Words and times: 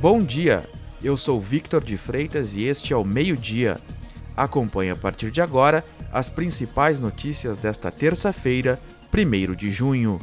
Bom 0.00 0.22
dia, 0.22 0.66
eu 1.02 1.14
sou 1.14 1.38
Victor 1.38 1.84
de 1.84 1.98
Freitas 1.98 2.54
e 2.54 2.64
este 2.64 2.94
é 2.94 2.96
o 2.96 3.04
Meio 3.04 3.36
Dia. 3.36 3.78
Acompanhe 4.34 4.90
a 4.90 4.96
partir 4.96 5.30
de 5.30 5.42
agora 5.42 5.84
as 6.10 6.30
principais 6.30 6.98
notícias 6.98 7.58
desta 7.58 7.90
terça-feira, 7.90 8.80
1 9.12 9.54
de 9.54 9.70
junho. 9.70 10.18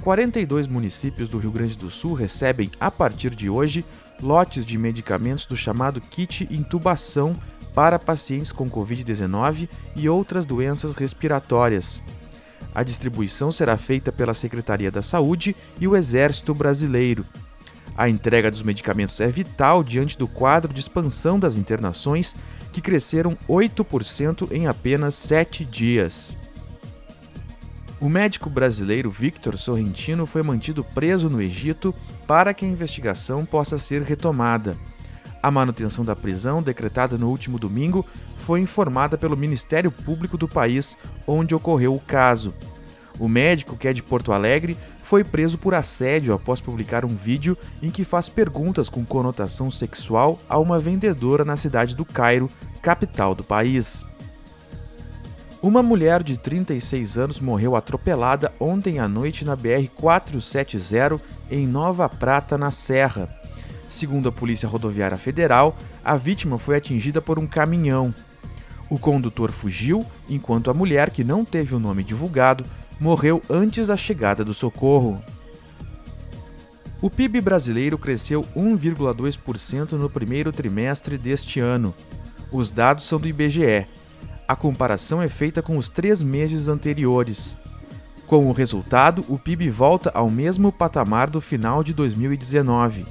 42 0.00 0.66
municípios 0.68 1.28
do 1.28 1.36
Rio 1.36 1.50
Grande 1.50 1.76
do 1.76 1.90
Sul 1.90 2.14
recebem, 2.14 2.70
a 2.80 2.90
partir 2.90 3.34
de 3.34 3.50
hoje, 3.50 3.84
lotes 4.22 4.64
de 4.64 4.78
medicamentos 4.78 5.44
do 5.44 5.54
chamado 5.54 6.00
kit 6.00 6.48
intubação 6.50 7.36
para 7.74 7.98
pacientes 7.98 8.52
com 8.52 8.70
Covid-19 8.70 9.68
e 9.94 10.08
outras 10.08 10.46
doenças 10.46 10.94
respiratórias. 10.94 12.00
A 12.74 12.82
distribuição 12.82 13.52
será 13.52 13.76
feita 13.76 14.10
pela 14.10 14.32
Secretaria 14.32 14.90
da 14.90 15.02
Saúde 15.02 15.54
e 15.78 15.86
o 15.86 15.94
Exército 15.94 16.54
Brasileiro. 16.54 17.26
A 17.96 18.08
entrega 18.08 18.50
dos 18.50 18.62
medicamentos 18.62 19.20
é 19.20 19.28
vital 19.28 19.84
diante 19.84 20.16
do 20.16 20.26
quadro 20.26 20.72
de 20.72 20.80
expansão 20.80 21.38
das 21.38 21.56
internações, 21.56 22.34
que 22.72 22.80
cresceram 22.80 23.36
8% 23.48 24.50
em 24.50 24.66
apenas 24.66 25.14
sete 25.14 25.64
dias. 25.64 26.34
O 28.00 28.08
médico 28.08 28.50
brasileiro 28.50 29.10
Victor 29.10 29.56
Sorrentino 29.56 30.26
foi 30.26 30.42
mantido 30.42 30.82
preso 30.82 31.28
no 31.28 31.40
Egito 31.40 31.94
para 32.26 32.52
que 32.52 32.64
a 32.64 32.68
investigação 32.68 33.44
possa 33.44 33.78
ser 33.78 34.02
retomada. 34.02 34.76
A 35.42 35.50
manutenção 35.50 36.04
da 36.04 36.16
prisão, 36.16 36.62
decretada 36.62 37.18
no 37.18 37.28
último 37.28 37.58
domingo, 37.58 38.06
foi 38.36 38.60
informada 38.60 39.18
pelo 39.18 39.36
Ministério 39.36 39.90
Público 39.90 40.36
do 40.36 40.48
país 40.48 40.96
onde 41.26 41.54
ocorreu 41.54 41.94
o 41.94 42.00
caso. 42.00 42.54
O 43.18 43.28
médico, 43.28 43.76
que 43.76 43.88
é 43.88 43.92
de 43.92 44.02
Porto 44.02 44.32
Alegre, 44.32 44.76
foi 45.02 45.22
preso 45.22 45.58
por 45.58 45.74
assédio 45.74 46.32
após 46.32 46.60
publicar 46.60 47.04
um 47.04 47.14
vídeo 47.14 47.56
em 47.82 47.90
que 47.90 48.04
faz 48.04 48.28
perguntas 48.28 48.88
com 48.88 49.04
conotação 49.04 49.70
sexual 49.70 50.40
a 50.48 50.58
uma 50.58 50.78
vendedora 50.78 51.44
na 51.44 51.56
cidade 51.56 51.94
do 51.94 52.04
Cairo, 52.04 52.50
capital 52.80 53.34
do 53.34 53.44
país. 53.44 54.04
Uma 55.62 55.80
mulher 55.80 56.24
de 56.24 56.36
36 56.36 57.16
anos 57.18 57.38
morreu 57.38 57.76
atropelada 57.76 58.52
ontem 58.58 58.98
à 58.98 59.06
noite 59.06 59.44
na 59.44 59.56
BR-470 59.56 61.20
em 61.48 61.68
Nova 61.68 62.08
Prata, 62.08 62.58
na 62.58 62.72
Serra. 62.72 63.28
Segundo 63.86 64.28
a 64.28 64.32
Polícia 64.32 64.68
Rodoviária 64.68 65.16
Federal, 65.16 65.76
a 66.04 66.16
vítima 66.16 66.58
foi 66.58 66.76
atingida 66.76 67.22
por 67.22 67.38
um 67.38 67.46
caminhão. 67.46 68.12
O 68.90 68.98
condutor 68.98 69.52
fugiu, 69.52 70.04
enquanto 70.28 70.68
a 70.68 70.74
mulher, 70.74 71.10
que 71.10 71.22
não 71.22 71.44
teve 71.44 71.74
o 71.74 71.78
nome 71.78 72.02
divulgado, 72.02 72.64
morreu 73.02 73.42
antes 73.50 73.88
da 73.88 73.96
chegada 73.96 74.44
do 74.44 74.54
socorro. 74.54 75.20
O 77.00 77.10
PIB 77.10 77.40
brasileiro 77.40 77.98
cresceu 77.98 78.46
1,2% 78.56 79.94
no 79.94 80.08
primeiro 80.08 80.52
trimestre 80.52 81.18
deste 81.18 81.58
ano. 81.58 81.92
Os 82.52 82.70
dados 82.70 83.08
são 83.08 83.18
do 83.18 83.26
IBGE. 83.26 83.88
A 84.46 84.54
comparação 84.54 85.20
é 85.20 85.28
feita 85.28 85.60
com 85.60 85.76
os 85.76 85.88
três 85.88 86.22
meses 86.22 86.68
anteriores. 86.68 87.58
Com 88.24 88.46
o 88.46 88.52
resultado, 88.52 89.24
o 89.28 89.36
PIB 89.36 89.68
volta 89.68 90.12
ao 90.14 90.30
mesmo 90.30 90.70
patamar 90.70 91.28
do 91.28 91.40
final 91.40 91.82
de 91.82 91.92
2019. 91.92 93.04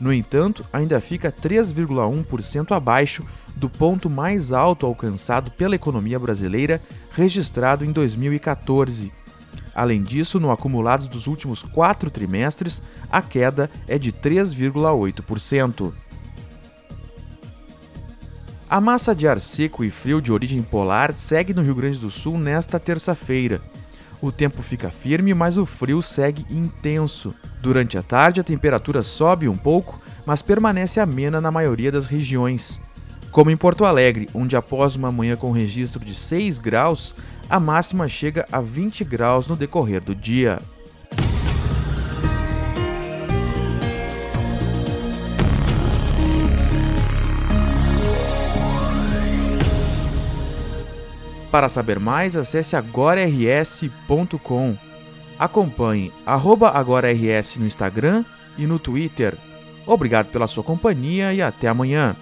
No 0.00 0.14
entanto, 0.14 0.64
ainda 0.72 0.98
fica 0.98 1.30
3,1% 1.30 2.74
abaixo 2.74 3.22
do 3.54 3.68
ponto 3.68 4.08
mais 4.08 4.50
alto 4.50 4.86
alcançado 4.86 5.50
pela 5.50 5.74
economia 5.74 6.18
brasileira, 6.18 6.80
registrado 7.10 7.84
em 7.84 7.92
2014. 7.92 9.12
Além 9.76 10.02
disso, 10.02 10.40
no 10.40 10.50
acumulado 10.50 11.06
dos 11.06 11.26
últimos 11.26 11.62
quatro 11.62 12.10
trimestres, 12.10 12.82
a 13.12 13.20
queda 13.20 13.70
é 13.86 13.98
de 13.98 14.10
3,8%. 14.10 15.92
A 18.66 18.80
massa 18.80 19.14
de 19.14 19.28
ar 19.28 19.38
seco 19.38 19.84
e 19.84 19.90
frio 19.90 20.22
de 20.22 20.32
origem 20.32 20.62
polar 20.62 21.12
segue 21.12 21.52
no 21.52 21.60
Rio 21.60 21.74
Grande 21.74 21.98
do 21.98 22.10
Sul 22.10 22.38
nesta 22.38 22.80
terça-feira. 22.80 23.60
O 24.22 24.32
tempo 24.32 24.62
fica 24.62 24.90
firme, 24.90 25.34
mas 25.34 25.58
o 25.58 25.66
frio 25.66 26.00
segue 26.00 26.46
intenso. 26.48 27.34
Durante 27.60 27.98
a 27.98 28.02
tarde, 28.02 28.40
a 28.40 28.44
temperatura 28.44 29.02
sobe 29.02 29.46
um 29.46 29.58
pouco, 29.58 30.00
mas 30.24 30.40
permanece 30.40 31.00
amena 31.00 31.38
na 31.38 31.50
maioria 31.50 31.92
das 31.92 32.06
regiões. 32.06 32.80
Como 33.36 33.50
em 33.50 33.56
Porto 33.56 33.84
Alegre, 33.84 34.30
onde 34.32 34.56
após 34.56 34.96
uma 34.96 35.12
manhã 35.12 35.36
com 35.36 35.50
registro 35.50 36.02
de 36.02 36.14
6 36.14 36.56
graus, 36.56 37.14
a 37.50 37.60
máxima 37.60 38.08
chega 38.08 38.48
a 38.50 38.62
20 38.62 39.04
graus 39.04 39.46
no 39.46 39.54
decorrer 39.54 40.00
do 40.00 40.14
dia. 40.14 40.58
Para 51.52 51.68
saber 51.68 52.00
mais, 52.00 52.36
acesse 52.36 52.74
agorars.com. 52.74 54.78
Acompanhe 55.38 56.10
agorars 56.24 57.58
no 57.58 57.66
Instagram 57.66 58.24
e 58.56 58.66
no 58.66 58.78
Twitter. 58.78 59.36
Obrigado 59.86 60.28
pela 60.28 60.46
sua 60.46 60.64
companhia 60.64 61.34
e 61.34 61.42
até 61.42 61.68
amanhã. 61.68 62.16